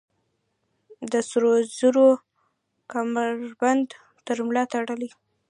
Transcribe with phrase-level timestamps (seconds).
[1.11, 2.09] د سروزرو
[2.91, 3.87] کمربند
[4.25, 5.09] تر ملا تړلي